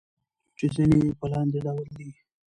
[0.57, 2.09] چې ځينې يې په لاندې ډول دي: